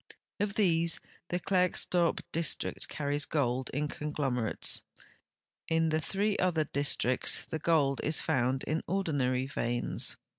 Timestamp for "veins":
9.45-10.17